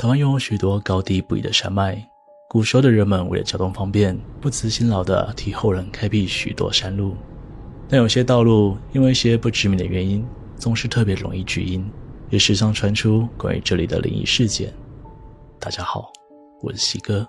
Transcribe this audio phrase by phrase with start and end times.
[0.00, 2.02] 台湾拥有许多高低不一的山脉，
[2.48, 7.14] 古时候的人们为了交通方便，不辞辛劳地替后人开辟许多山路。
[7.86, 10.26] 但有些道路因为一些不知名的原因，
[10.56, 11.86] 总是特别容易举阴，
[12.30, 14.72] 也时常传出关于这里的灵异事件。
[15.58, 16.10] 大家好，
[16.62, 17.28] 我是西哥，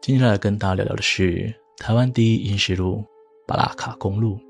[0.00, 3.04] 今天来跟大家聊聊的是台湾第一阴石路——
[3.46, 4.40] 巴拉卡公路。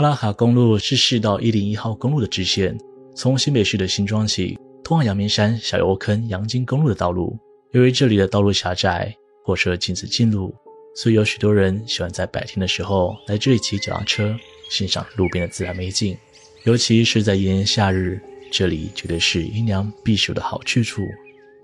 [0.00, 2.74] 巴拉卡公路是市道一零一号公路的支线，
[3.14, 7.38] 从新北市的新庄起，通往阳明山小油坑阳金公路的道路。
[7.72, 9.14] 由于这里的道路狭窄，
[9.44, 10.54] 货车禁止进入，
[10.94, 14.34] 所以有许多人喜欢在白天的时候来这里骑脚踏车，
[14.70, 16.16] 欣赏路边的自然美景。
[16.64, 18.18] 尤其是在炎炎夏日，
[18.50, 21.02] 这里绝对是阴凉避暑的好去处。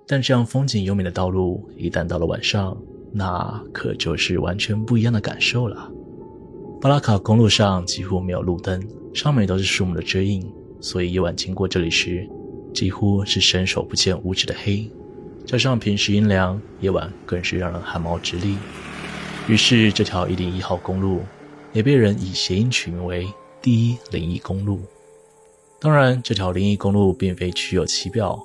[0.06, 2.76] 但这样风景优美的道路，一旦到了晚上，
[3.14, 5.90] 那可就是完全不一样的感受了。
[6.78, 10.46] 巴拉卡公路上几乎没有路灯，上面都是树木的遮荫，
[10.78, 12.28] 所以夜晚经过这里时，
[12.74, 14.88] 几乎是伸手不见五指的黑。
[15.46, 18.56] 加上平时阴凉，夜晚更是让人汗毛直立。
[19.48, 21.22] 于是，这条一零一号公路
[21.72, 23.26] 也被人以谐音取名为
[23.62, 24.80] “第一灵异公路”。
[25.80, 28.38] 当然，这条灵异公路并非虚有其表，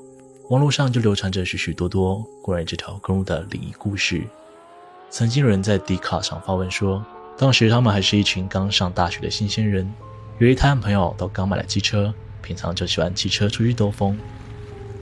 [0.49, 4.23] 网络上就流传着许许多多关于这条公路的灵异故事。
[5.09, 7.05] 曾经有人在 d 卡上发文说。
[7.41, 9.91] 当时他们还是一群刚上大学的新鲜人，
[10.37, 14.15] 由于他和朋友都刚买了机车，平常就喜欢骑车出去兜风。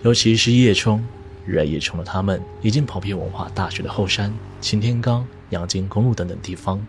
[0.04, 1.04] 尤其是夜冲，
[1.46, 6.82] 热爱夜冲的他们已经跑遍文化大学的后山、擎天岗、阳金公路等等地方，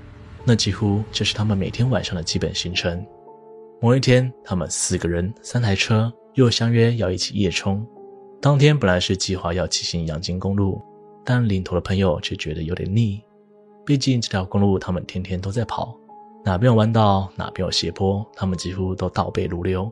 [0.44, 3.04] 那几乎就是他们每天晚上的基本行程。
[3.80, 7.84] 某一天，他们四个人三台车又相约要一起夜冲。
[8.40, 10.80] 当天本来是计划要骑行阳金公路，
[11.24, 13.20] 但领头的朋友却觉得有点腻。
[13.84, 15.96] 毕竟这条公路，他们天天都在跑，
[16.44, 19.90] 哪边有弯道，哪边有斜坡，他们几乎都倒背如流。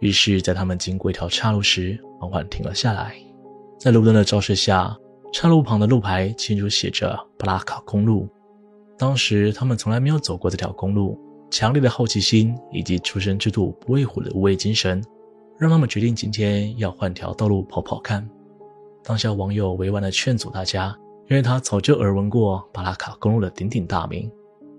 [0.00, 3.14] 于是，在他们经过一条岔路时，缓缓停了下来。
[3.78, 4.96] 在路灯的照射下，
[5.32, 8.28] 岔路旁的路牌清楚写着“布拉卡公路”。
[8.98, 11.18] 当时他们从来没有走过这条公路，
[11.50, 15.02] 强烈的好奇心以及初生之犊不畏虎的无畏精神，
[15.58, 18.28] 让他们决定今天要换条道路跑跑看。
[19.02, 20.96] 当下网友委婉地劝阻大家。
[21.28, 24.30] 因为他早就耳闻过巴拉卡公路的鼎鼎大名，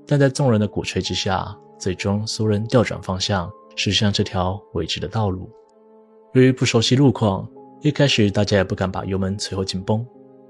[0.06, 5.50] 但在众人的鼓吹之下，最终所有人调转方向，驶向这条未知的道路。
[6.34, 7.50] 由于不熟悉路况，
[7.82, 10.06] 一开始大家也不敢把油门催后紧绷，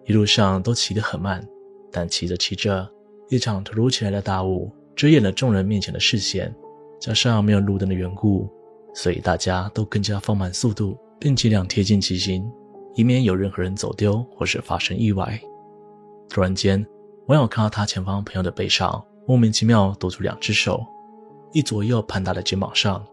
[0.06, 1.46] 一路上都骑得很慢。
[1.92, 2.86] 但骑着骑着，
[3.30, 6.54] 一场突如其来的大雾遮掩了众人面前的视线，
[7.00, 8.50] 加上没有路灯的缘故，
[8.94, 12.46] 所以大家都更加放慢速度，并尽量贴近骑行，
[12.96, 15.40] 以免有任何人走丢或是发生意外。
[16.30, 16.86] 突然间，
[17.28, 20.84] 网友看到他前方朋友的背上莫名其妙多出两只手，
[21.54, 23.06] 一左右攀搭在肩膀上，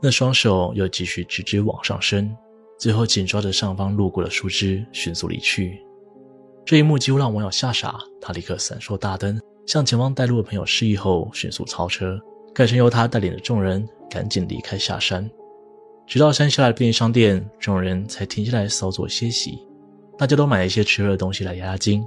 [0.00, 2.34] 那双手又继续直直往上伸，
[2.78, 5.80] 最后紧抓着上方路过的树枝，迅速离去。
[6.64, 12.18] 这一幕几乎让网友吓傻，他立刻闪烁大灯，向前方带路的朋友示意后，迅速超车，
[12.54, 15.30] 改成由他带领的众人赶紧离开下山。
[16.06, 19.66] 直到山下来的便利商店，众人才停下来稍作歇息，
[20.16, 22.06] 大家都买了一些吃喝的东西来压压惊。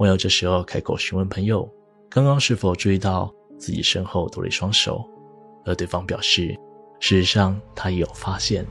[0.00, 1.68] 网友这时候开口询问朋友，
[2.08, 5.04] 刚刚是否注意到自己身后多了一双手，
[5.66, 6.58] 而对方表示，
[7.00, 8.64] 事实上他也有发现，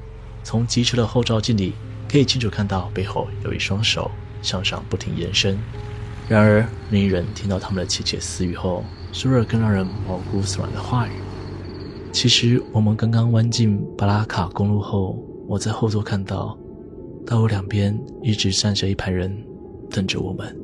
[0.44, 1.74] 从机车的后照镜里
[2.12, 4.10] 可以清楚看到背后有一双手
[4.42, 5.56] 向上不停延伸。
[6.28, 11.12] 然而，另一人听到他们的窃窃私语后，说了更让人毛骨悚然的话语
[12.12, 15.16] ：“其实我们刚刚弯进巴拉卡公路后，
[15.48, 16.58] 我在后座看到，
[17.24, 19.46] 道路两边一直站着一排人，
[19.92, 20.60] 等着我们。”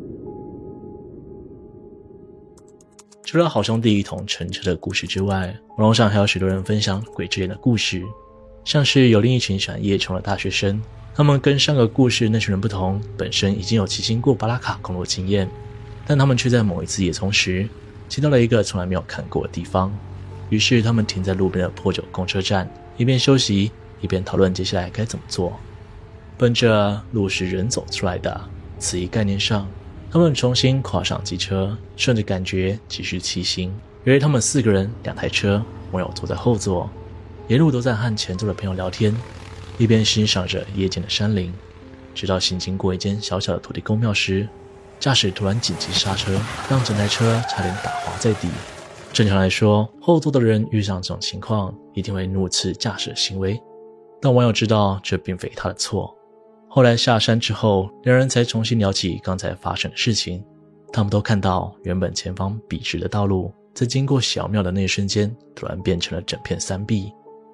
[3.26, 5.48] 除了好兄弟一同乘车的故事之外，
[5.78, 8.04] 网络上还有许多人分享鬼之眼的故事，
[8.64, 10.80] 像是有另一群喜欢夜冲的大学生，
[11.16, 15.50] 他们跟上个故事那群人不同，本身已经有骑行过巴拉卡公路经验，
[16.06, 17.68] 但他们却在某一次夜冲时，
[18.08, 19.92] 骑到了一个从来没有看过的地方，
[20.52, 23.72] 于是他们停在路边的破旧公车站，一边休息，
[24.02, 25.60] 一边讨论接下来该怎么做。
[26.38, 28.40] 奔着路是人走出来的，
[28.78, 29.68] 此一概念上。
[30.16, 33.70] 他们重新跨上机车，顺着感觉继续骑行。
[34.06, 36.90] 由于他们四个人，两台车，网友坐在后座，
[37.50, 39.14] 沿路都在和前座的朋友聊天，
[39.78, 41.54] 一边欣赏着夜间的山林。
[42.14, 44.48] 直到行经过一间小小的土地公庙时，
[45.02, 46.40] 驾驶突然紧急刹车，
[46.70, 48.48] 让整台车差点打滑在地。
[49.12, 53.62] 正常来说，后座的人遇上这种情况，一定会怒斥驾驶行为。
[54.22, 56.16] 但网友知道这并非他的错。
[56.68, 60.44] 后来下山之后，两人才重新聊起刚才发生的事情。
[60.92, 67.12] 他们都看到原本前方笔直的道路，在经过小庙的那一瞬间，突然变成了整片山壁。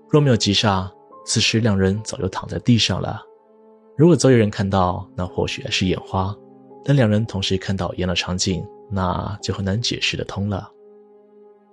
[0.10, 0.92] 若没有急刹，
[1.26, 3.22] 此时两人早就躺在地上了。
[3.98, 6.36] 如果周围人看到，那或许还是眼花；
[6.84, 10.70] 但两人同时看到一样的场景，那就很难解释得通了。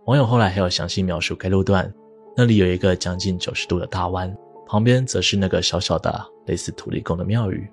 [0.07, 1.93] 网友后来还有详细描述该路段，
[2.37, 4.35] 那里有一个将近九十度的大弯，
[4.69, 7.67] 旁边则是那个小小的类似土地公的庙宇。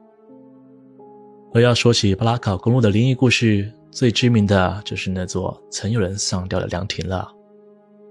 [1.54, 7.30] 而要说起布拉卡公路的灵异故事，最知名的就是那座曾有人上吊的凉亭了。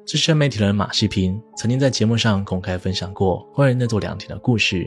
[0.07, 4.87] 资深媒体人马西平曾经在节目上公开分享过关于那座凉亭的故事。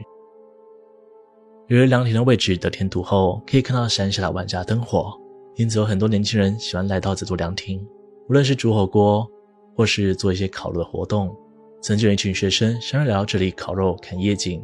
[1.67, 5.11] 由于凉亭的位置得天独厚，可以看到山下的万家灯火，
[5.55, 7.83] 因此有很多年轻人喜欢来到这座凉亭，
[8.29, 9.27] 无论是煮火锅，
[9.75, 11.35] 或是做一些烤肉的活动。
[11.81, 14.63] 曾经有一群学生想要来到这里烤肉看夜景，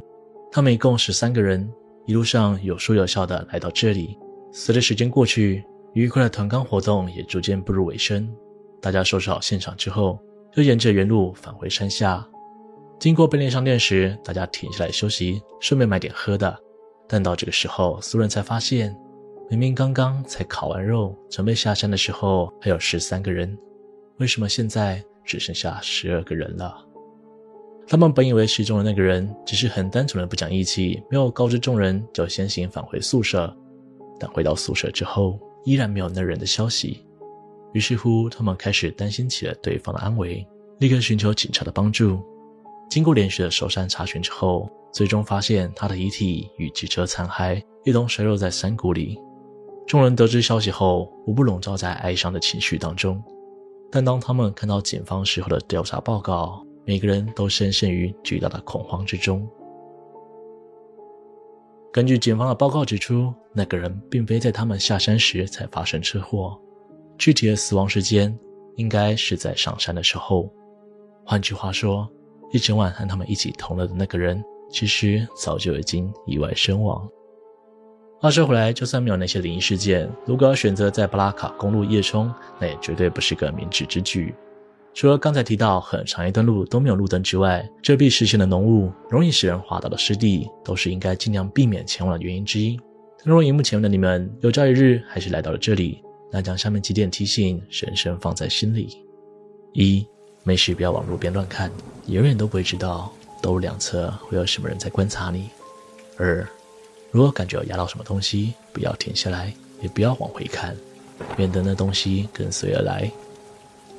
[0.51, 1.71] 他们一共十三个人，
[2.05, 4.17] 一路上有说有笑的来到这里。
[4.51, 5.63] 随着时间过去，
[5.93, 8.29] 愉快的团康活动也逐渐步入尾声。
[8.81, 10.19] 大家收拾好现场之后，
[10.51, 12.27] 就沿着原路返回山下。
[12.99, 16.57] 经过便利商店时，大家停下来休息，顺便买点喝的。
[17.07, 18.95] 但到这个时候，所有人才发现，
[19.49, 23.57] 明明刚刚才烤完肉，准备下山的时候还有十三个人，
[24.17, 26.75] 为什么现在只剩下十二个人了？
[27.87, 33.53] 他们本以为失踪的那个人只是很单纯的不讲义气，没有告知众人就先行返回宿舍，
[34.19, 37.05] 但回到宿舍之后，依然没有那人的消息。
[37.73, 40.45] 于是乎，他们开始担心起了对方的安危，
[40.79, 42.19] 立刻寻求警察的帮助。
[42.89, 49.19] 经过连续的搜山查询之后，最终发现他的遗体与机车残骸一同摔落在山谷里。
[49.85, 53.21] 众人得知消息后，无不笼罩在哀伤的情绪当中。
[53.91, 59.47] 但当他们看到警方事后的调查报告，每个人都深陷于巨大的恐慌之中。
[61.91, 66.59] 根据警方的报告指出，那个人并非在他们下山时才发生车祸，
[67.17, 68.35] 具体的死亡时间
[68.77, 70.51] 应该是在上山的时候。
[71.23, 72.09] 换句话说，
[72.51, 77.07] 一整晚和他们一起同乐的那个人，其实早就已经意外身亡。
[78.19, 84.33] 话说回来，就算没有那些灵异事件，如果要选择在布拉卡公路夜冲，那也绝对不是个明智之举。
[84.93, 92.79] 除了刚才提到很长一段路都没有路灯之外，遮蔽视线的浓雾、容易使人滑倒的湿地，都是应该尽量避免前往的原因之一。
[93.17, 96.01] 但若荧幕前面的你们有朝一日还是来到了这里，
[96.31, 98.97] 那将下面几点提醒深深放在心里：
[99.73, 100.05] 一。
[100.45, 101.71] 没事，不要往路边乱看，
[102.05, 103.09] 你永远都不会知道
[103.41, 105.49] 道路两侧会有什么人在观察你。
[106.17, 106.45] 二，
[107.11, 110.75] 如果感觉有压到什么东西，不要停下来，也不要往回看，
[111.37, 113.09] 免得那东西跟随而来。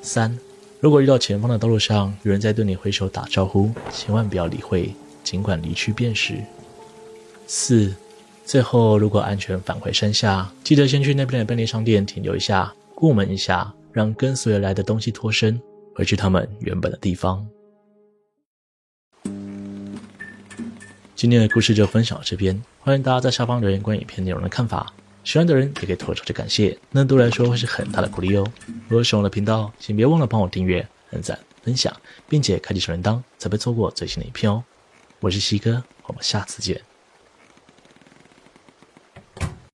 [0.03, 0.39] 三，
[0.85, 6.35] 如果遇到前方的道路上有人在对你挥手打招呼，千万不要理会，尽管离去便是。
[7.47, 7.95] 四，
[8.45, 15.59] 最后如果安全返回山下，记得先去那边的便利商店停留一下，过门一下，让跟随而来的东西脱身。
[15.95, 17.43] 回去他们原本的地方。
[21.17, 24.93] 今天的故事就分享到这边，欢迎大家在下方留言关于影片内容的看法。
[25.25, 28.47] 喜欢的人也可以投出去感谢，那对我来说会是很大的鼓励哦。
[28.89, 31.95] 如果喜欢我的频道，请别忘了帮我订阅、点赞、分享，
[32.29, 34.63] 并且开启小铃铛，才不会错过最新的一篇哦。
[35.21, 36.94] 我是西哥，我们下次见。